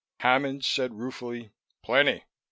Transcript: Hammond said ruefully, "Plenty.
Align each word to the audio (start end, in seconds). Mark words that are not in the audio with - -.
Hammond 0.21 0.65
said 0.65 0.95
ruefully, 0.95 1.51
"Plenty. 1.83 2.23